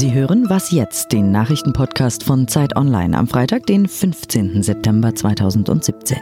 Sie 0.00 0.14
hören 0.14 0.48
Was 0.48 0.70
jetzt, 0.70 1.12
den 1.12 1.30
Nachrichtenpodcast 1.30 2.24
von 2.24 2.48
Zeit 2.48 2.74
Online 2.74 3.18
am 3.18 3.28
Freitag, 3.28 3.66
den 3.66 3.86
15. 3.86 4.62
September 4.62 5.14
2017. 5.14 6.16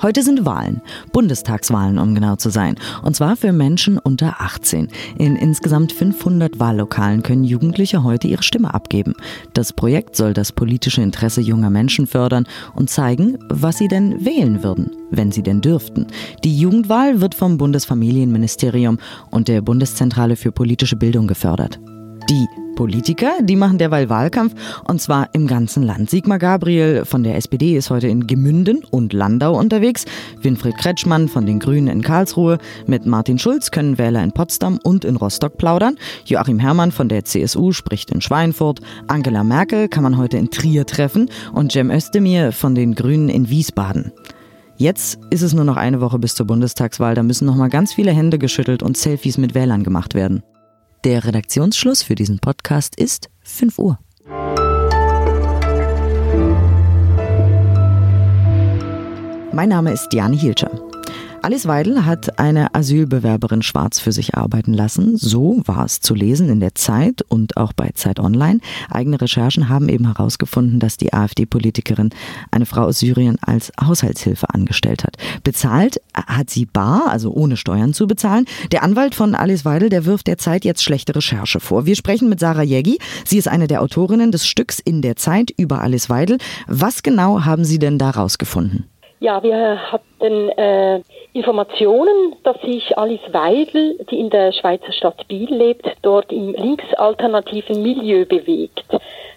Heute 0.00 0.22
sind 0.22 0.44
Wahlen, 0.44 0.80
Bundestagswahlen, 1.12 1.98
um 1.98 2.14
genau 2.14 2.36
zu 2.36 2.50
sein. 2.50 2.76
Und 3.02 3.16
zwar 3.16 3.34
für 3.34 3.50
Menschen 3.50 3.98
unter 3.98 4.40
18. 4.40 4.90
In 5.18 5.34
insgesamt 5.34 5.92
500 5.92 6.60
Wahllokalen 6.60 7.24
können 7.24 7.42
Jugendliche 7.42 8.04
heute 8.04 8.28
ihre 8.28 8.44
Stimme 8.44 8.72
abgeben. 8.72 9.14
Das 9.54 9.72
Projekt 9.72 10.14
soll 10.14 10.32
das 10.32 10.52
politische 10.52 11.02
Interesse 11.02 11.40
junger 11.40 11.70
Menschen 11.70 12.06
fördern 12.06 12.46
und 12.76 12.90
zeigen, 12.90 13.38
was 13.48 13.78
sie 13.78 13.88
denn 13.88 14.24
wählen 14.24 14.62
würden, 14.62 14.92
wenn 15.10 15.32
sie 15.32 15.42
denn 15.42 15.60
dürften. 15.62 16.06
Die 16.44 16.56
Jugendwahl 16.56 17.20
wird 17.20 17.34
vom 17.34 17.58
Bundesfamilienministerium 17.58 18.98
und 19.32 19.48
der 19.48 19.62
Bundeszentrale 19.62 20.36
für 20.36 20.52
politische 20.52 20.94
Bildung 20.94 21.26
gefördert. 21.26 21.80
Die 22.30 22.46
Politiker, 22.78 23.32
die 23.42 23.56
machen 23.56 23.78
derweil 23.78 24.08
Wahlkampf 24.08 24.54
und 24.84 25.02
zwar 25.02 25.30
im 25.32 25.48
ganzen 25.48 25.82
Land. 25.82 26.10
Sigmar 26.10 26.38
Gabriel 26.38 27.04
von 27.04 27.24
der 27.24 27.34
SPD 27.34 27.76
ist 27.76 27.90
heute 27.90 28.06
in 28.06 28.28
Gemünden 28.28 28.84
und 28.92 29.12
Landau 29.12 29.58
unterwegs. 29.58 30.04
Winfried 30.42 30.78
Kretschmann 30.78 31.26
von 31.26 31.44
den 31.44 31.58
Grünen 31.58 31.88
in 31.88 32.02
Karlsruhe. 32.02 32.58
Mit 32.86 33.04
Martin 33.04 33.40
Schulz 33.40 33.72
können 33.72 33.98
Wähler 33.98 34.22
in 34.22 34.30
Potsdam 34.30 34.78
und 34.84 35.04
in 35.04 35.16
Rostock 35.16 35.58
plaudern. 35.58 35.96
Joachim 36.24 36.60
Herrmann 36.60 36.92
von 36.92 37.08
der 37.08 37.24
CSU 37.24 37.72
spricht 37.72 38.12
in 38.12 38.20
Schweinfurt. 38.20 38.78
Angela 39.08 39.42
Merkel 39.42 39.88
kann 39.88 40.04
man 40.04 40.16
heute 40.16 40.36
in 40.36 40.52
Trier 40.52 40.86
treffen 40.86 41.28
und 41.52 41.72
Cem 41.72 41.90
Özdemir 41.90 42.52
von 42.52 42.76
den 42.76 42.94
Grünen 42.94 43.28
in 43.28 43.50
Wiesbaden. 43.50 44.12
Jetzt 44.76 45.18
ist 45.30 45.42
es 45.42 45.52
nur 45.52 45.64
noch 45.64 45.76
eine 45.76 46.00
Woche 46.00 46.20
bis 46.20 46.36
zur 46.36 46.46
Bundestagswahl. 46.46 47.16
Da 47.16 47.24
müssen 47.24 47.44
noch 47.44 47.56
mal 47.56 47.70
ganz 47.70 47.92
viele 47.94 48.12
Hände 48.12 48.38
geschüttelt 48.38 48.84
und 48.84 48.96
Selfies 48.96 49.36
mit 49.36 49.56
Wählern 49.56 49.82
gemacht 49.82 50.14
werden. 50.14 50.44
Der 51.08 51.24
Redaktionsschluss 51.24 52.02
für 52.02 52.14
diesen 52.14 52.38
Podcast 52.38 52.94
ist 52.96 53.30
5 53.40 53.78
Uhr. 53.78 53.98
Mein 59.54 59.70
Name 59.70 59.94
ist 59.94 60.10
Diane 60.10 60.36
Hielscher. 60.36 60.87
Alice 61.48 61.66
Weidel 61.66 62.04
hat 62.04 62.38
eine 62.38 62.74
Asylbewerberin 62.74 63.62
schwarz 63.62 64.00
für 64.00 64.12
sich 64.12 64.34
arbeiten 64.34 64.74
lassen. 64.74 65.16
So 65.16 65.62
war 65.64 65.86
es 65.86 66.00
zu 66.00 66.14
lesen 66.14 66.50
in 66.50 66.60
der 66.60 66.74
Zeit 66.74 67.22
und 67.22 67.56
auch 67.56 67.72
bei 67.72 67.88
Zeit 67.94 68.20
Online. 68.20 68.60
Eigene 68.90 69.18
Recherchen 69.18 69.70
haben 69.70 69.88
eben 69.88 70.04
herausgefunden, 70.04 70.78
dass 70.78 70.98
die 70.98 71.14
AfD-Politikerin 71.14 72.10
eine 72.50 72.66
Frau 72.66 72.82
aus 72.82 72.98
Syrien 72.98 73.38
als 73.40 73.72
Haushaltshilfe 73.82 74.52
angestellt 74.52 75.04
hat. 75.04 75.16
Bezahlt 75.42 76.02
hat 76.12 76.50
sie 76.50 76.66
bar, 76.66 77.08
also 77.08 77.32
ohne 77.32 77.56
Steuern 77.56 77.94
zu 77.94 78.06
bezahlen. 78.06 78.44
Der 78.70 78.82
Anwalt 78.82 79.14
von 79.14 79.34
Alice 79.34 79.64
Weidel, 79.64 79.88
der 79.88 80.04
wirft 80.04 80.26
der 80.26 80.36
Zeit 80.36 80.66
jetzt 80.66 80.82
schlechte 80.82 81.16
Recherche 81.16 81.60
vor. 81.60 81.86
Wir 81.86 81.96
sprechen 81.96 82.28
mit 82.28 82.40
Sarah 82.40 82.62
Jägi. 82.62 82.98
Sie 83.24 83.38
ist 83.38 83.48
eine 83.48 83.68
der 83.68 83.80
Autorinnen 83.80 84.32
des 84.32 84.46
Stücks 84.46 84.80
in 84.80 85.00
der 85.00 85.16
Zeit 85.16 85.50
über 85.56 85.80
Alice 85.80 86.10
Weidel. 86.10 86.36
Was 86.66 87.02
genau 87.02 87.46
haben 87.46 87.64
Sie 87.64 87.78
denn 87.78 87.96
da 87.96 88.10
rausgefunden? 88.10 88.84
Ja, 89.20 89.42
wir 89.42 89.90
hatten 89.90 90.48
äh, 90.50 91.00
Informationen, 91.32 92.36
dass 92.44 92.60
sich 92.60 92.96
Alice 92.96 93.32
Weidel, 93.32 93.98
die 94.08 94.20
in 94.20 94.30
der 94.30 94.52
Schweizer 94.52 94.92
Stadt 94.92 95.26
Biel 95.26 95.52
lebt, 95.52 95.88
dort 96.02 96.30
im 96.30 96.54
linksalternativen 96.54 97.82
Milieu 97.82 98.26
bewegt. 98.26 98.84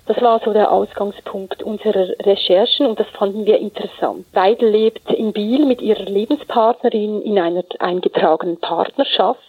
Das 0.06 0.22
war 0.22 0.40
so 0.46 0.54
der 0.54 0.72
Ausgangspunkt 0.72 1.64
unserer 1.64 2.10
Recherchen 2.23 2.86
und 2.86 3.00
das 3.00 3.08
fanden 3.08 3.48
wir 3.48 3.58
interessant. 3.58 4.28
Weidel 4.34 4.70
lebt 4.70 5.12
in 5.12 5.34
Biel 5.34 5.66
mit 5.66 5.82
ihrer 5.82 6.04
Lebenspartnerin 6.04 7.23
in 7.23 7.40
einer 7.40 7.64
eingetragenen 7.80 8.60
Partnerschaft. 8.60 9.40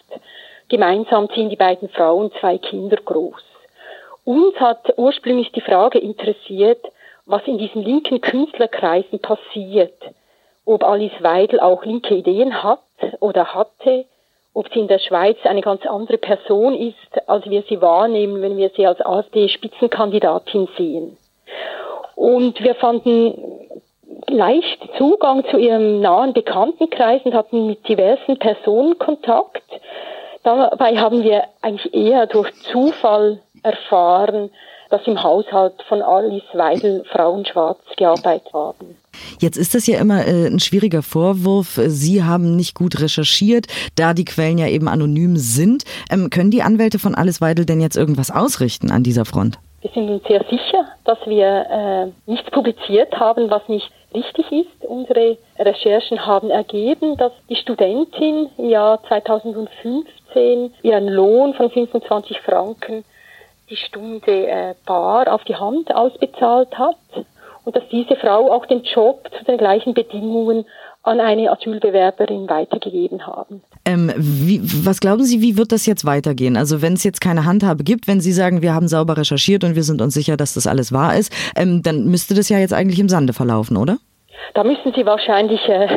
Gemeinsam 0.67 1.29
ziehen 1.29 1.51
die 1.51 1.57
beiden 1.57 1.89
Frauen 1.89 2.31
zwei 2.39 2.57
Kinder 2.57 2.97
groß. 2.97 3.43
Uns 4.23 4.55
hat 4.59 4.97
ursprünglich 4.97 5.51
die 5.51 5.61
Frage 5.61 5.99
interessiert, 5.99 6.83
was 7.27 7.45
in 7.45 7.59
diesen 7.59 7.83
linken 7.83 8.19
Künstlerkreisen 8.19 9.19
passiert 9.19 9.93
ob 10.65 10.83
Alice 10.83 11.21
Weidel 11.21 11.59
auch 11.59 11.83
linke 11.83 12.15
Ideen 12.15 12.63
hat 12.63 12.79
oder 13.19 13.53
hatte, 13.53 14.05
ob 14.53 14.71
sie 14.71 14.79
in 14.79 14.87
der 14.87 14.99
Schweiz 14.99 15.37
eine 15.43 15.61
ganz 15.61 15.85
andere 15.85 16.17
Person 16.17 16.75
ist, 16.75 17.27
als 17.27 17.45
wir 17.49 17.63
sie 17.63 17.81
wahrnehmen, 17.81 18.41
wenn 18.41 18.57
wir 18.57 18.69
sie 18.75 18.85
als 18.85 19.01
AfD-Spitzenkandidatin 19.01 20.67
sehen. 20.77 21.17
Und 22.15 22.63
wir 22.63 22.75
fanden 22.75 23.33
leicht 24.27 24.79
Zugang 24.97 25.43
zu 25.49 25.57
ihrem 25.57 26.01
nahen 26.01 26.33
Bekanntenkreis 26.33 27.21
und 27.23 27.33
hatten 27.33 27.67
mit 27.67 27.87
diversen 27.87 28.37
Personen 28.37 28.97
Kontakt. 28.99 29.63
Dabei 30.43 30.97
haben 30.97 31.23
wir 31.23 31.45
eigentlich 31.61 31.93
eher 31.93 32.27
durch 32.27 32.53
Zufall 32.61 33.39
erfahren, 33.63 34.51
dass 34.93 35.07
im 35.07 35.23
Haushalt 35.23 35.73
von 35.89 36.03
Alice 36.03 36.43
Weidel 36.53 37.03
Frauen 37.11 37.43
schwarz 37.47 37.79
gearbeitet 37.97 38.53
haben. 38.53 38.95
Jetzt 39.39 39.57
ist 39.57 39.73
das 39.73 39.87
ja 39.87 39.99
immer 39.99 40.27
äh, 40.27 40.45
ein 40.45 40.59
schwieriger 40.59 41.01
Vorwurf. 41.01 41.79
Sie 41.87 42.23
haben 42.23 42.55
nicht 42.55 42.75
gut 42.75 43.01
recherchiert, 43.01 43.65
da 43.95 44.13
die 44.13 44.23
Quellen 44.23 44.59
ja 44.59 44.67
eben 44.67 44.87
anonym 44.87 45.35
sind. 45.35 45.83
Ähm, 46.11 46.29
können 46.29 46.51
die 46.51 46.61
Anwälte 46.61 46.99
von 46.99 47.15
Alice 47.15 47.41
Weidel 47.41 47.65
denn 47.65 47.81
jetzt 47.81 47.97
irgendwas 47.97 48.29
ausrichten 48.29 48.91
an 48.91 49.01
dieser 49.01 49.25
Front? 49.25 49.57
Wir 49.81 49.89
sind 49.95 50.09
uns 50.11 50.23
sehr 50.27 50.45
sicher, 50.47 50.85
dass 51.05 51.17
wir 51.25 51.65
äh, 51.71 52.29
nichts 52.29 52.51
publiziert 52.51 53.19
haben, 53.19 53.49
was 53.49 53.67
nicht 53.67 53.89
richtig 54.13 54.45
ist. 54.51 54.85
Unsere 54.87 55.39
Recherchen 55.57 56.23
haben 56.23 56.51
ergeben, 56.51 57.17
dass 57.17 57.31
die 57.49 57.55
Studentin 57.55 58.47
im 58.59 58.69
Jahr 58.69 59.01
2015 59.07 60.71
ihren 60.83 61.07
Lohn 61.07 61.55
von 61.55 61.71
25 61.71 62.39
Franken 62.41 63.03
die 63.73 63.77
Stunde 63.87 64.47
äh, 64.47 64.75
bar 64.85 65.33
auf 65.33 65.43
die 65.45 65.55
Hand 65.55 65.93
ausbezahlt 65.93 66.77
hat 66.77 67.25
und 67.65 67.75
dass 67.75 67.83
diese 67.91 68.15
Frau 68.15 68.51
auch 68.51 68.65
den 68.67 68.83
Job 68.83 69.27
zu 69.37 69.43
den 69.45 69.57
gleichen 69.57 69.93
Bedingungen 69.93 70.65
an 71.01 71.19
eine 71.19 71.51
Asylbewerberin 71.51 72.47
weitergegeben 72.47 73.25
haben. 73.25 73.61
Ähm, 73.83 74.11
wie, 74.15 74.61
was 74.85 74.99
glauben 74.99 75.23
Sie, 75.23 75.41
wie 75.41 75.57
wird 75.57 75.71
das 75.71 75.85
jetzt 75.85 76.05
weitergehen? 76.05 76.55
Also 76.55 76.81
wenn 76.81 76.93
es 76.93 77.03
jetzt 77.03 77.19
keine 77.19 77.45
Handhabe 77.45 77.83
gibt, 77.83 78.07
wenn 78.07 78.21
Sie 78.21 78.31
sagen, 78.31 78.61
wir 78.61 78.73
haben 78.73 78.87
sauber 78.87 79.17
recherchiert 79.17 79.63
und 79.63 79.75
wir 79.75 79.83
sind 79.83 80.01
uns 80.01 80.13
sicher, 80.13 80.37
dass 80.37 80.53
das 80.53 80.67
alles 80.67 80.93
wahr 80.93 81.17
ist, 81.17 81.33
ähm, 81.55 81.81
dann 81.81 82.05
müsste 82.05 82.35
das 82.35 82.47
ja 82.49 82.59
jetzt 82.59 82.73
eigentlich 82.73 82.99
im 82.99 83.09
Sande 83.09 83.33
verlaufen, 83.33 83.75
oder? 83.75 83.97
Da 84.53 84.63
müssen 84.63 84.93
Sie 84.95 85.05
wahrscheinlich 85.05 85.67
äh, 85.67 85.87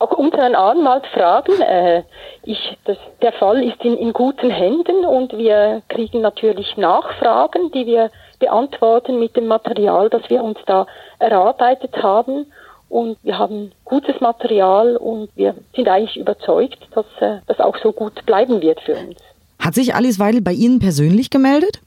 auch 0.00 0.12
unseren 0.12 0.54
Anwalt 0.54 1.06
fragen. 1.08 1.60
Äh, 1.60 2.02
ich, 2.42 2.76
das, 2.84 2.96
der 3.22 3.32
Fall 3.32 3.62
ist 3.62 3.84
in, 3.84 3.96
in 3.96 4.12
guten 4.12 4.50
Händen 4.50 5.04
und 5.04 5.36
wir 5.36 5.82
kriegen 5.88 6.22
natürlich 6.22 6.76
Nachfragen, 6.76 7.70
die 7.72 7.86
wir 7.86 8.10
beantworten 8.38 9.20
mit 9.20 9.36
dem 9.36 9.46
Material, 9.46 10.08
das 10.08 10.22
wir 10.28 10.42
uns 10.42 10.58
da 10.66 10.86
erarbeitet 11.18 12.02
haben. 12.02 12.46
Und 12.88 13.18
wir 13.22 13.38
haben 13.38 13.70
gutes 13.84 14.20
Material 14.20 14.96
und 14.96 15.28
wir 15.36 15.54
sind 15.76 15.86
eigentlich 15.86 16.16
überzeugt, 16.16 16.78
dass 16.92 17.06
äh, 17.20 17.38
das 17.46 17.60
auch 17.60 17.76
so 17.80 17.92
gut 17.92 18.24
bleiben 18.26 18.60
wird 18.62 18.80
für 18.80 18.94
uns. 18.96 19.16
Hat 19.60 19.74
sich 19.74 19.94
Alice 19.94 20.18
Weidel 20.18 20.40
bei 20.40 20.52
Ihnen 20.52 20.80
persönlich 20.80 21.30
gemeldet? 21.30 21.82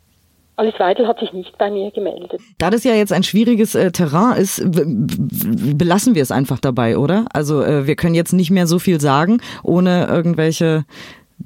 Alice 0.56 0.80
Weidel 0.80 1.08
hat 1.08 1.19
sich 1.19 1.34
nicht 1.34 1.58
bei 1.58 1.72
mir 1.72 1.91
gemeldet. 1.91 2.40
Da 2.59 2.69
das 2.69 2.84
ja 2.84 2.94
jetzt 2.94 3.12
ein 3.12 3.24
schwieriges 3.24 3.75
äh, 3.75 3.91
Terrain 3.91 4.38
ist, 4.38 4.62
belassen 5.78 6.16
wir 6.16 6.22
es 6.22 6.31
einfach 6.31 6.59
dabei, 6.59 6.97
oder? 6.97 7.25
Also 7.34 7.64
äh, 7.64 7.88
wir 7.88 7.96
können 7.96 8.16
jetzt 8.16 8.34
nicht 8.34 8.52
mehr 8.52 8.68
so 8.68 8.78
viel 8.80 9.02
sagen, 9.02 9.42
ohne 9.63 10.08
irgendwelche 10.08 10.86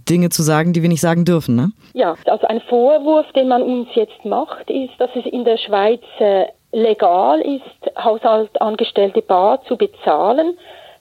Dinge 0.09 0.29
zu 0.29 0.43
sagen, 0.43 0.73
die 0.73 0.81
wir 0.81 0.89
nicht 0.89 1.01
sagen 1.01 1.25
dürfen, 1.25 1.55
ne? 1.55 1.71
Ja, 1.93 2.15
also 2.25 2.47
ein 2.47 2.61
Vorwurf, 2.61 3.25
den 3.33 3.47
man 3.47 3.61
uns 3.61 3.87
jetzt 3.95 4.25
macht, 4.25 4.69
ist, 4.69 4.93
dass 4.99 5.09
es 5.15 5.25
in 5.25 5.45
der 5.45 5.57
Schweiz 5.57 6.01
äh, 6.19 6.45
legal 6.71 7.39
ist, 7.41 7.97
Haushaltangestellte 7.97 9.21
bar 9.21 9.63
zu 9.65 9.77
bezahlen. 9.77 10.57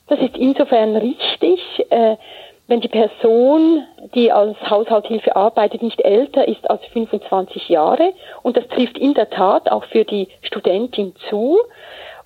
Das 0.07 0.19
ist 0.19 0.37
insofern 0.37 0.95
richtig. 0.95 1.59
Äh, 1.89 2.15
wenn 2.67 2.81
die 2.81 2.89
Person, 2.89 3.83
die 4.13 4.31
als 4.31 4.55
Haushaltshilfe 4.69 5.35
arbeitet, 5.35 5.81
nicht 5.81 6.01
älter 6.01 6.47
ist 6.47 6.69
als 6.69 6.85
25 6.87 7.69
Jahre. 7.69 8.13
Und 8.43 8.57
das 8.57 8.67
trifft 8.67 8.97
in 8.97 9.13
der 9.13 9.29
Tat 9.29 9.71
auch 9.71 9.85
für 9.85 10.03
die 10.03 10.27
Studentin 10.41 11.15
zu. 11.29 11.59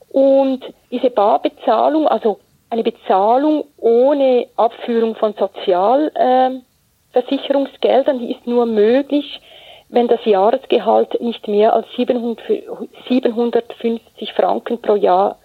Und 0.09 0.65
diese 0.89 1.11
Barbezahlung, 1.11 2.07
also 2.07 2.39
eine 2.69 2.83
Bezahlung 2.83 3.65
ohne 3.77 4.47
Abführung 4.55 5.15
von 5.15 5.33
Sozialversicherungsgeldern, 5.33 8.19
die 8.19 8.31
ist 8.31 8.47
nur 8.47 8.65
möglich, 8.65 9.41
wenn 9.89 10.07
das 10.07 10.23
Jahresgehalt 10.25 11.21
nicht 11.21 11.47
mehr 11.47 11.73
als 11.73 11.85
750 11.95 14.33
Franken 14.33 14.81
pro 14.81 14.95
Jahr 14.95 15.37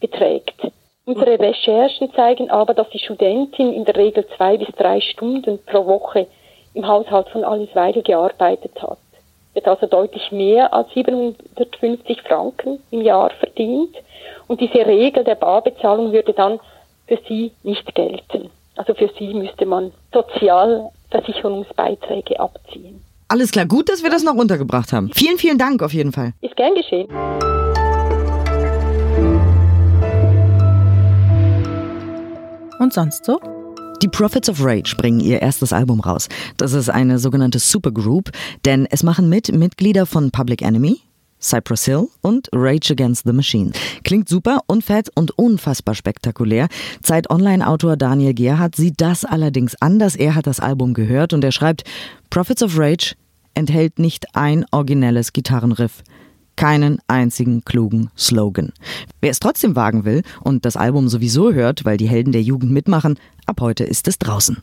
beträgt. 0.00 0.72
Unsere 1.10 1.38
Recherchen 1.40 2.12
zeigen 2.14 2.50
aber, 2.50 2.72
dass 2.72 2.88
die 2.90 3.00
Studentin 3.00 3.72
in 3.72 3.84
der 3.84 3.96
Regel 3.96 4.24
zwei 4.36 4.56
bis 4.56 4.68
drei 4.76 5.00
Stunden 5.00 5.58
pro 5.66 5.84
Woche 5.84 6.28
im 6.74 6.86
Haushalt 6.86 7.28
von 7.30 7.42
Alice 7.42 7.74
Weidel 7.74 8.04
gearbeitet 8.04 8.80
hat. 8.80 8.98
Wird 9.54 9.66
also 9.66 9.88
deutlich 9.88 10.30
mehr 10.30 10.72
als 10.72 10.88
750 10.94 12.22
Franken 12.22 12.78
im 12.92 13.00
Jahr 13.00 13.30
verdient. 13.40 13.96
Und 14.46 14.60
diese 14.60 14.86
Regel 14.86 15.24
der 15.24 15.34
Barbezahlung 15.34 16.12
würde 16.12 16.32
dann 16.32 16.60
für 17.08 17.18
sie 17.28 17.50
nicht 17.64 17.92
gelten. 17.96 18.48
Also 18.76 18.94
für 18.94 19.10
sie 19.18 19.34
müsste 19.34 19.66
man 19.66 19.90
Sozialversicherungsbeiträge 20.14 22.38
abziehen. 22.38 23.02
Alles 23.26 23.50
klar, 23.50 23.66
gut, 23.66 23.88
dass 23.88 24.04
wir 24.04 24.10
das 24.10 24.22
noch 24.22 24.36
untergebracht 24.36 24.92
haben. 24.92 25.10
Vielen, 25.12 25.38
vielen 25.38 25.58
Dank 25.58 25.82
auf 25.82 25.92
jeden 25.92 26.12
Fall. 26.12 26.34
Ist 26.40 26.56
gern 26.56 26.76
geschehen. 26.76 27.08
Und 32.80 32.94
sonst 32.94 33.26
so? 33.26 33.38
Die 34.02 34.08
Prophets 34.08 34.48
of 34.48 34.64
Rage 34.64 34.96
bringen 34.96 35.20
ihr 35.20 35.42
erstes 35.42 35.74
Album 35.74 36.00
raus. 36.00 36.30
Das 36.56 36.72
ist 36.72 36.88
eine 36.88 37.18
sogenannte 37.18 37.58
Supergroup, 37.58 38.30
denn 38.64 38.86
es 38.90 39.02
machen 39.02 39.28
mit 39.28 39.54
Mitglieder 39.54 40.06
von 40.06 40.30
Public 40.30 40.62
Enemy, 40.62 40.98
Cypress 41.38 41.84
Hill 41.84 42.08
und 42.22 42.48
Rage 42.54 42.94
Against 42.94 43.24
the 43.26 43.34
Machine. 43.34 43.72
Klingt 44.02 44.30
super, 44.30 44.60
unfett 44.66 45.10
und 45.14 45.38
unfassbar 45.38 45.94
spektakulär. 45.94 46.68
Zeit 47.02 47.28
Online-Autor 47.28 47.98
Daniel 47.98 48.32
Gerhardt 48.32 48.76
sieht 48.76 48.98
das 49.02 49.26
allerdings 49.26 49.74
anders. 49.82 50.16
Er 50.16 50.34
hat 50.34 50.46
das 50.46 50.58
Album 50.58 50.94
gehört 50.94 51.34
und 51.34 51.44
er 51.44 51.52
schreibt, 51.52 51.84
Prophets 52.30 52.62
of 52.62 52.78
Rage 52.78 53.14
enthält 53.52 53.98
nicht 53.98 54.34
ein 54.34 54.64
originelles 54.70 55.34
Gitarrenriff 55.34 56.02
keinen 56.60 56.98
einzigen 57.08 57.64
klugen 57.64 58.10
Slogan. 58.18 58.74
Wer 59.22 59.30
es 59.30 59.40
trotzdem 59.40 59.76
wagen 59.76 60.04
will 60.04 60.20
und 60.42 60.66
das 60.66 60.76
Album 60.76 61.08
sowieso 61.08 61.54
hört, 61.54 61.86
weil 61.86 61.96
die 61.96 62.06
Helden 62.06 62.32
der 62.32 62.42
Jugend 62.42 62.70
mitmachen, 62.70 63.18
ab 63.46 63.62
heute 63.62 63.84
ist 63.84 64.06
es 64.08 64.18
draußen. 64.18 64.58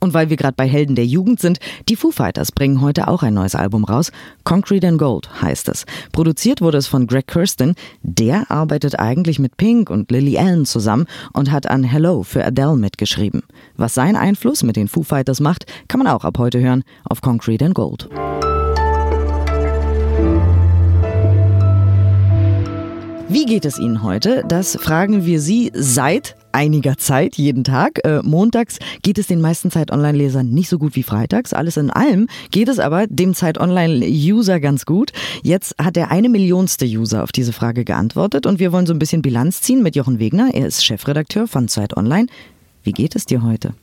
Und 0.00 0.14
weil 0.14 0.30
wir 0.30 0.38
gerade 0.38 0.54
bei 0.56 0.66
Helden 0.66 0.96
der 0.96 1.04
Jugend 1.04 1.40
sind, 1.40 1.58
die 1.90 1.96
Foo 1.96 2.12
Fighters 2.12 2.50
bringen 2.50 2.80
heute 2.80 3.08
auch 3.08 3.22
ein 3.22 3.34
neues 3.34 3.54
Album 3.54 3.84
raus. 3.84 4.10
Concrete 4.44 4.88
and 4.88 4.98
Gold 4.98 5.42
heißt 5.42 5.68
es. 5.68 5.84
Produziert 6.12 6.62
wurde 6.62 6.78
es 6.78 6.86
von 6.86 7.06
Greg 7.06 7.26
Kirsten. 7.26 7.74
Der 8.00 8.50
arbeitet 8.50 8.98
eigentlich 8.98 9.38
mit 9.38 9.58
Pink 9.58 9.90
und 9.90 10.10
Lily 10.10 10.38
Allen 10.38 10.64
zusammen 10.64 11.04
und 11.34 11.52
hat 11.52 11.66
an 11.66 11.84
Hello 11.84 12.22
für 12.22 12.42
Adele 12.42 12.76
mitgeschrieben. 12.76 13.42
Was 13.76 13.92
sein 13.92 14.16
Einfluss 14.16 14.62
mit 14.62 14.76
den 14.76 14.88
Foo 14.88 15.02
Fighters 15.02 15.40
macht, 15.40 15.66
kann 15.88 15.98
man 15.98 16.06
auch 16.06 16.24
ab 16.24 16.38
heute 16.38 16.58
hören 16.60 16.84
auf 17.04 17.20
Concrete 17.20 17.66
and 17.66 17.74
Gold. 17.74 18.08
Wie 23.28 23.46
geht 23.46 23.64
es 23.64 23.78
Ihnen 23.78 24.02
heute? 24.02 24.44
Das 24.46 24.76
fragen 24.76 25.24
wir 25.24 25.40
Sie 25.40 25.72
seit 25.74 26.36
einiger 26.52 26.98
Zeit, 26.98 27.36
jeden 27.36 27.64
Tag. 27.64 28.04
Äh, 28.04 28.20
montags 28.22 28.78
geht 29.02 29.18
es 29.18 29.26
den 29.26 29.40
meisten 29.40 29.70
Zeit-Online-Lesern 29.70 30.50
nicht 30.50 30.68
so 30.68 30.78
gut 30.78 30.94
wie 30.94 31.02
freitags. 31.02 31.52
Alles 31.52 31.76
in 31.76 31.90
allem 31.90 32.28
geht 32.50 32.68
es 32.68 32.78
aber 32.78 33.06
dem 33.06 33.34
Zeit-Online-User 33.34 34.60
ganz 34.60 34.84
gut. 34.84 35.12
Jetzt 35.42 35.74
hat 35.82 35.96
der 35.96 36.10
eine 36.10 36.28
Millionste 36.28 36.84
User 36.84 37.22
auf 37.22 37.32
diese 37.32 37.52
Frage 37.52 37.84
geantwortet 37.84 38.46
und 38.46 38.58
wir 38.58 38.72
wollen 38.72 38.86
so 38.86 38.92
ein 38.92 38.98
bisschen 38.98 39.22
Bilanz 39.22 39.62
ziehen 39.62 39.82
mit 39.82 39.96
Jochen 39.96 40.18
Wegner. 40.18 40.50
Er 40.52 40.66
ist 40.66 40.84
Chefredakteur 40.84 41.48
von 41.48 41.66
Zeit 41.68 41.96
Online. 41.96 42.26
Wie 42.82 42.92
geht 42.92 43.16
es 43.16 43.24
dir 43.24 43.42
heute? 43.42 43.74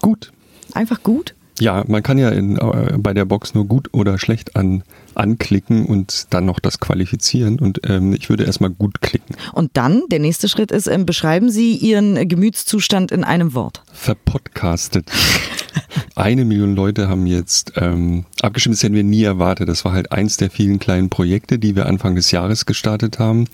Gut. 0.00 0.32
Einfach 0.74 1.02
gut? 1.02 1.34
Ja, 1.60 1.84
man 1.86 2.02
kann 2.02 2.18
ja 2.18 2.30
in, 2.30 2.56
äh, 2.56 2.96
bei 2.98 3.12
der 3.12 3.24
Box 3.24 3.54
nur 3.54 3.66
gut 3.66 3.90
oder 3.92 4.18
schlecht 4.18 4.56
an, 4.56 4.82
anklicken 5.14 5.84
und 5.86 6.26
dann 6.30 6.46
noch 6.46 6.60
das 6.60 6.80
qualifizieren. 6.80 7.58
Und 7.58 7.80
ähm, 7.88 8.14
ich 8.14 8.30
würde 8.30 8.44
erstmal 8.44 8.70
gut 8.70 9.00
klicken. 9.00 9.36
Und 9.52 9.70
dann, 9.74 10.02
der 10.10 10.18
nächste 10.18 10.48
Schritt 10.48 10.70
ist, 10.70 10.86
ähm, 10.86 11.04
beschreiben 11.04 11.50
Sie 11.50 11.74
Ihren 11.74 12.26
Gemütszustand 12.26 13.12
in 13.12 13.22
einem 13.24 13.54
Wort. 13.54 13.82
Verpodcastet. 13.92 15.10
Eine 16.14 16.44
Million 16.44 16.74
Leute 16.74 17.08
haben 17.08 17.26
jetzt 17.26 17.72
ähm, 17.76 18.24
abgestimmt, 18.40 18.76
das 18.76 18.82
hätten 18.82 18.94
wir 18.94 19.04
nie 19.04 19.22
erwartet. 19.22 19.68
Das 19.68 19.84
war 19.84 19.92
halt 19.92 20.12
eins 20.12 20.36
der 20.36 20.50
vielen 20.50 20.78
kleinen 20.78 21.08
Projekte, 21.08 21.58
die 21.58 21.76
wir 21.76 21.86
Anfang 21.86 22.14
des 22.14 22.30
Jahres 22.30 22.66
gestartet 22.66 23.18
haben. 23.18 23.46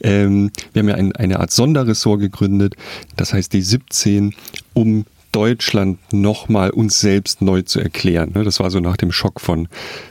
Ähm, 0.00 0.50
wir 0.72 0.80
haben 0.80 0.88
ja 0.88 0.94
ein, 0.94 1.12
eine 1.16 1.40
Art 1.40 1.50
Sonderressort 1.50 2.20
gegründet, 2.20 2.74
das 3.16 3.32
heißt 3.32 3.52
die 3.52 3.62
17, 3.62 4.34
um 4.74 5.04
Deutschland 5.38 6.00
nochmal 6.12 6.70
uns 6.70 6.98
selbst 6.98 7.42
neu 7.42 7.62
zu 7.62 7.78
erklären. 7.78 8.32
Ne? 8.34 8.42
Das 8.42 8.58
war 8.58 8.72
so 8.72 8.80
nach 8.80 8.96
dem 8.96 9.12
Schock 9.12 9.40
von 9.40 9.68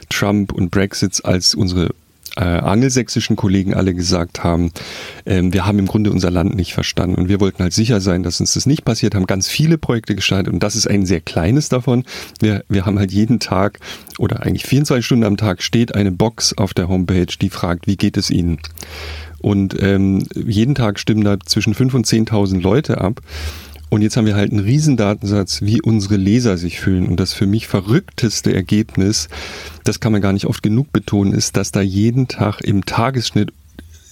Trump 0.08 0.52
und 0.52 0.70
Brexit, 0.70 1.22
als 1.22 1.54
unsere 1.54 1.90
äh, 2.38 2.44
angelsächsischen 2.44 3.36
Kollegen 3.36 3.74
alle 3.74 3.92
gesagt 3.92 4.42
haben, 4.42 4.70
ähm, 5.26 5.52
wir 5.52 5.66
haben 5.66 5.78
im 5.78 5.86
Grunde 5.86 6.10
unser 6.10 6.30
Land 6.30 6.54
nicht 6.54 6.72
verstanden 6.72 7.16
und 7.16 7.28
wir 7.28 7.40
wollten 7.40 7.62
halt 7.62 7.74
sicher 7.74 8.00
sein, 8.00 8.22
dass 8.22 8.40
uns 8.40 8.54
das 8.54 8.64
nicht 8.64 8.86
passiert, 8.86 9.14
haben 9.14 9.26
ganz 9.26 9.48
viele 9.48 9.76
Projekte 9.76 10.14
gestartet 10.14 10.50
und 10.50 10.62
das 10.62 10.74
ist 10.74 10.88
ein 10.88 11.04
sehr 11.04 11.20
kleines 11.20 11.68
davon. 11.68 12.04
Wir, 12.40 12.64
wir 12.70 12.86
haben 12.86 12.98
halt 12.98 13.12
jeden 13.12 13.38
Tag 13.38 13.80
oder 14.18 14.44
eigentlich 14.44 14.64
24 14.64 15.04
Stunden 15.04 15.24
am 15.24 15.36
Tag 15.36 15.62
steht 15.62 15.94
eine 15.94 16.10
Box 16.10 16.56
auf 16.56 16.72
der 16.72 16.88
Homepage, 16.88 17.26
die 17.26 17.50
fragt, 17.50 17.86
wie 17.86 17.96
geht 17.96 18.16
es 18.16 18.30
Ihnen? 18.30 18.60
Und 19.40 19.80
ähm, 19.80 20.24
jeden 20.34 20.74
Tag 20.74 20.98
stimmen 20.98 21.22
da 21.22 21.38
zwischen 21.40 21.74
5.000 21.74 21.94
und 21.94 22.06
10.000 22.06 22.60
Leute 22.60 23.00
ab. 23.00 23.20
Und 23.90 24.02
jetzt 24.02 24.16
haben 24.16 24.26
wir 24.26 24.36
halt 24.36 24.52
einen 24.52 24.64
riesen 24.64 24.96
Datensatz, 24.96 25.62
wie 25.62 25.80
unsere 25.80 26.16
Leser 26.16 26.58
sich 26.58 26.78
fühlen. 26.78 27.06
Und 27.06 27.18
das 27.20 27.32
für 27.32 27.46
mich 27.46 27.66
verrückteste 27.66 28.54
Ergebnis, 28.54 29.28
das 29.84 30.00
kann 30.00 30.12
man 30.12 30.20
gar 30.20 30.32
nicht 30.32 30.46
oft 30.46 30.62
genug 30.62 30.92
betonen, 30.92 31.32
ist, 31.32 31.56
dass 31.56 31.72
da 31.72 31.80
jeden 31.80 32.28
Tag 32.28 32.60
im 32.60 32.84
Tagesschnitt 32.84 33.52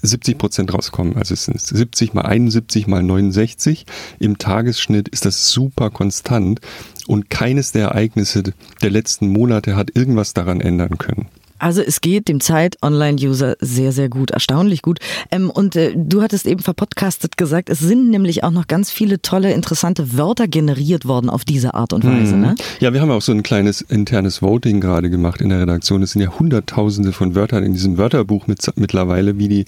70 0.03 0.39
Prozent 0.39 0.73
rauskommen. 0.73 1.17
Also 1.17 1.35
es 1.35 1.45
sind 1.45 1.61
70 1.61 2.15
mal 2.15 2.23
71 2.23 2.87
mal 2.87 3.03
69. 3.03 3.87
Im 4.19 4.39
Tagesschnitt 4.39 5.09
ist 5.09 5.27
das 5.27 5.51
super 5.51 5.91
konstant 5.91 6.61
und 7.07 7.31
keines 7.31 7.73
der 7.73 7.89
Ereignisse 7.89 8.43
der 8.83 8.91
letzten 8.91 9.29
Monate 9.29 9.77
hat 9.77 9.95
irgendwas 9.95 10.33
daran 10.33 10.61
ändern 10.61 10.99
können. 10.99 11.29
Also 11.59 11.83
es 11.83 12.01
geht 12.01 12.29
dem 12.29 12.41
Zeit-Online-User 12.41 13.57
sehr, 13.61 13.93
sehr 13.93 14.09
gut, 14.09 14.31
erstaunlich 14.31 14.83
gut. 14.83 14.99
Ähm, 15.31 15.51
und 15.51 15.77
äh, 15.77 15.93
du 15.97 16.23
hattest 16.23 16.47
eben 16.47 16.61
verpodcastet 16.61 17.37
gesagt, 17.37 17.71
es 17.71 17.79
sind 17.79 18.11
nämlich 18.11 18.45
auch 18.45 18.51
noch 18.51 18.67
ganz 18.67 18.91
viele 18.91 19.23
tolle, 19.23 19.53
interessante 19.53 20.17
Wörter 20.17 20.49
generiert 20.49 21.07
worden 21.07 21.31
auf 21.31 21.45
diese 21.45 21.75
Art 21.75 21.93
und 21.93 22.05
Weise. 22.05 22.35
Mhm. 22.35 22.41
Ne? 22.41 22.55
Ja, 22.81 22.93
wir 22.93 23.01
haben 23.01 23.11
auch 23.11 23.23
so 23.23 23.33
ein 23.33 23.43
kleines 23.43 23.81
internes 23.81 24.43
Voting 24.43 24.81
gerade 24.81 25.11
gemacht 25.11 25.41
in 25.41 25.49
der 25.49 25.61
Redaktion. 25.61 26.03
Es 26.03 26.13
sind 26.13 26.23
ja 26.23 26.39
hunderttausende 26.39 27.13
von 27.13 27.35
Wörtern 27.35 27.65
in 27.65 27.73
diesem 27.73 27.99
Wörterbuch 27.99 28.47
mit, 28.47 28.61
mittlerweile, 28.77 29.39
wie 29.39 29.49
die 29.49 29.65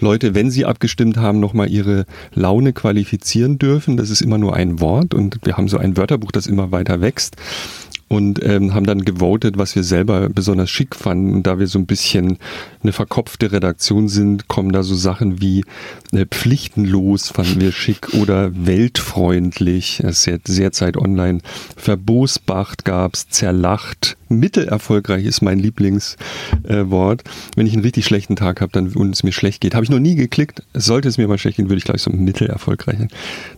Leute, 0.00 0.34
wenn 0.34 0.50
sie 0.50 0.64
abgestimmt 0.64 1.16
haben, 1.16 1.40
nochmal 1.40 1.70
ihre 1.70 2.06
Laune 2.34 2.72
qualifizieren 2.72 3.58
dürfen. 3.58 3.96
Das 3.96 4.10
ist 4.10 4.20
immer 4.20 4.38
nur 4.38 4.54
ein 4.54 4.80
Wort 4.80 5.14
und 5.14 5.38
wir 5.44 5.56
haben 5.56 5.68
so 5.68 5.78
ein 5.78 5.96
Wörterbuch, 5.96 6.32
das 6.32 6.46
immer 6.46 6.72
weiter 6.72 7.00
wächst 7.00 7.36
und 8.08 8.42
ähm, 8.42 8.74
haben 8.74 8.86
dann 8.86 9.04
gewotet, 9.04 9.58
was 9.58 9.76
wir 9.76 9.84
selber 9.84 10.28
besonders 10.28 10.70
schick 10.70 10.94
fanden. 10.96 11.34
Und 11.34 11.46
da 11.46 11.58
wir 11.58 11.66
so 11.66 11.78
ein 11.78 11.86
bisschen 11.86 12.38
eine 12.82 12.92
verkopfte 12.92 13.52
Redaktion 13.52 14.08
sind, 14.08 14.48
kommen 14.48 14.72
da 14.72 14.82
so 14.82 14.94
Sachen 14.94 15.40
wie 15.40 15.64
äh, 16.12 16.24
pflichtenlos 16.26 17.28
fanden 17.28 17.60
wir 17.60 17.72
schick 17.72 18.14
oder 18.14 18.50
weltfreundlich, 18.54 20.00
das 20.02 20.12
ist 20.12 20.22
sehr, 20.22 20.38
sehr 20.46 20.72
Zeit 20.72 20.96
online, 20.96 21.40
verbosbacht 21.76 22.84
gab's, 22.84 23.28
zerlacht, 23.28 24.16
mittelerfolgreich 24.28 25.24
ist 25.24 25.42
mein 25.42 25.58
Lieblingswort. 25.58 27.22
Äh, 27.22 27.30
Wenn 27.56 27.66
ich 27.66 27.74
einen 27.74 27.82
richtig 27.82 28.06
schlechten 28.06 28.36
Tag 28.36 28.60
habe 28.60 28.72
dann 28.72 28.88
und 28.88 29.14
es 29.14 29.22
mir 29.22 29.32
schlecht 29.32 29.60
geht, 29.60 29.74
habe 29.74 29.84
ich 29.84 29.90
noch 29.90 29.98
nie 29.98 30.14
geklickt. 30.14 30.62
Sollte 30.74 31.08
es 31.08 31.18
mir 31.18 31.28
mal 31.28 31.38
schlecht 31.38 31.56
gehen, 31.56 31.68
würde 31.68 31.78
ich 31.78 31.84
gleich 31.84 32.02
so 32.02 32.10
mittelerfolgreich. 32.10 32.98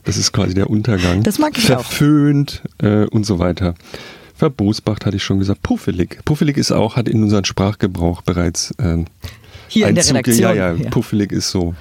Das 0.04 0.16
ist 0.16 0.32
quasi 0.32 0.54
der 0.54 0.70
Untergang. 0.70 1.22
Das 1.22 1.38
mag 1.38 1.56
ich 1.56 1.64
Verföhnt 1.64 2.62
auch. 2.80 2.86
Äh, 2.86 3.06
und 3.06 3.24
so 3.24 3.38
weiter. 3.38 3.74
Verbosbacht 4.40 5.04
hatte 5.04 5.16
ich 5.16 5.22
schon 5.22 5.38
gesagt. 5.38 5.62
Puffelig. 5.62 6.24
Puffelig 6.24 6.56
ist 6.56 6.72
auch, 6.72 6.96
hat 6.96 7.10
in 7.10 7.22
unseren 7.22 7.44
Sprachgebrauch 7.44 8.22
bereits 8.22 8.70
äh, 8.78 9.04
hier 9.68 9.88
in 9.88 9.94
der 9.94 10.08
Redaktion. 10.08 10.38
Ja, 10.38 10.54
ja, 10.54 10.72
ja, 10.72 10.88
puffelig 10.88 11.30
ist 11.30 11.50
so. 11.50 11.74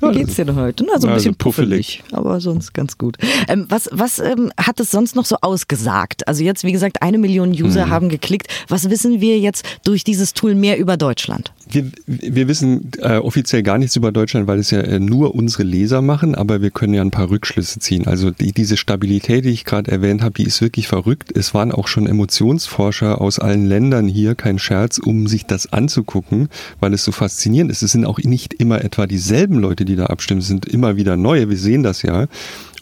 Wie 0.00 0.12
geht's 0.12 0.36
dir 0.36 0.44
denn 0.44 0.56
heute? 0.56 0.84
Na, 0.84 1.00
so 1.00 1.06
ein 1.06 1.12
also 1.12 1.14
bisschen 1.14 1.34
puffelig, 1.36 1.98
puffelig, 1.98 2.18
aber 2.18 2.40
sonst 2.40 2.74
ganz 2.74 2.98
gut. 2.98 3.16
Ähm, 3.48 3.66
was 3.68 3.88
was 3.92 4.18
ähm, 4.18 4.50
hat 4.56 4.80
es 4.80 4.90
sonst 4.90 5.16
noch 5.16 5.24
so 5.24 5.36
ausgesagt? 5.40 6.26
Also 6.28 6.42
jetzt, 6.44 6.64
wie 6.64 6.72
gesagt, 6.72 7.02
eine 7.02 7.18
Million 7.18 7.50
User 7.50 7.84
hm. 7.84 7.90
haben 7.90 8.08
geklickt. 8.08 8.48
Was 8.68 8.90
wissen 8.90 9.20
wir 9.20 9.38
jetzt 9.38 9.64
durch 9.84 10.04
dieses 10.04 10.32
Tool 10.34 10.54
mehr 10.54 10.78
über 10.78 10.96
Deutschland? 10.96 11.52
Wir, 11.68 11.90
wir 12.06 12.46
wissen 12.46 12.92
äh, 12.98 13.16
offiziell 13.16 13.62
gar 13.62 13.78
nichts 13.78 13.96
über 13.96 14.12
Deutschland, 14.12 14.46
weil 14.46 14.60
es 14.60 14.70
ja 14.70 14.80
äh, 14.80 15.00
nur 15.00 15.34
unsere 15.34 15.64
Leser 15.64 16.00
machen, 16.00 16.36
aber 16.36 16.62
wir 16.62 16.70
können 16.70 16.94
ja 16.94 17.02
ein 17.02 17.10
paar 17.10 17.28
Rückschlüsse 17.28 17.80
ziehen. 17.80 18.06
Also 18.06 18.30
die, 18.30 18.52
diese 18.52 18.76
Stabilität, 18.76 19.44
die 19.44 19.50
ich 19.50 19.64
gerade 19.64 19.90
erwähnt 19.90 20.22
habe, 20.22 20.34
die 20.34 20.44
ist 20.44 20.60
wirklich 20.60 20.86
verrückt. 20.86 21.36
Es 21.36 21.54
waren 21.54 21.72
auch 21.72 21.88
schon 21.88 22.06
Emotionsforscher 22.06 23.20
aus 23.20 23.40
allen 23.40 23.66
Ländern 23.66 24.06
hier, 24.06 24.36
kein 24.36 24.60
Scherz, 24.60 24.98
um 24.98 25.26
sich 25.26 25.46
das 25.46 25.72
anzugucken, 25.72 26.48
weil 26.78 26.94
es 26.94 27.04
so 27.04 27.10
faszinierend 27.10 27.72
ist. 27.72 27.82
Es 27.82 27.92
sind 27.92 28.04
auch 28.04 28.18
nicht 28.18 28.54
immer 28.54 28.84
etwa 28.84 29.06
dieselben 29.06 29.58
Leute, 29.58 29.65
die 29.74 29.96
da 29.96 30.06
abstimmen, 30.06 30.40
sind 30.40 30.66
immer 30.66 30.96
wieder 30.96 31.16
neue. 31.16 31.48
Wir 31.50 31.56
sehen 31.56 31.82
das 31.82 32.02
ja. 32.02 32.26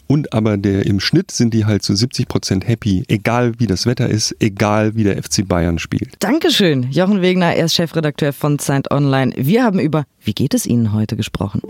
Und 0.07 0.33
aber 0.33 0.57
der 0.57 0.85
im 0.85 0.99
Schnitt 0.99 1.31
sind 1.31 1.53
die 1.53 1.65
halt 1.65 1.81
zu 1.83 1.93
so 1.93 1.97
70 1.97 2.27
Prozent 2.27 2.67
happy, 2.67 3.03
egal 3.07 3.53
wie 3.57 3.65
das 3.65 3.85
Wetter 3.85 4.07
ist, 4.07 4.35
egal 4.39 4.95
wie 4.95 5.03
der 5.03 5.21
FC 5.21 5.47
Bayern 5.47 5.79
spielt. 5.79 6.13
Dankeschön, 6.19 6.91
Jochen 6.91 7.21
Wegner, 7.21 7.55
er 7.55 7.65
ist 7.65 7.73
Chefredakteur 7.73 8.31
von 8.31 8.59
Zeit 8.59 8.91
Online. 8.91 9.33
Wir 9.35 9.63
haben 9.63 9.79
über 9.79 10.05
Wie 10.23 10.33
geht 10.33 10.53
es 10.53 10.67
Ihnen 10.67 10.93
heute 10.93 11.15
gesprochen. 11.15 11.61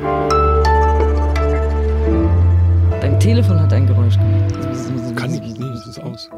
Dein 3.02 3.20
Telefon 3.20 3.60
hat 3.60 3.72
ein 3.72 3.88
Geräusch 3.88 4.16
gemacht. 4.16 5.16
Kann 5.16 5.34
ich, 5.34 5.40
nee, 5.58 5.66
es 5.68 5.88
ist 5.88 6.00
aus. 6.00 6.30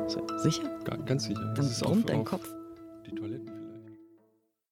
Sicher? 0.44 0.64
Ganz 1.06 1.24
sicher. 1.24 1.54
Dann 1.56 1.68
brummt 1.82 2.10
dein 2.10 2.24
Kopf. 2.24 2.48
Die 3.10 3.16
Toilette. 3.16 3.47